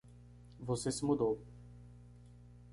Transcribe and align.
Você 0.59 0.91
se 0.91 1.05
mudou 1.05 1.39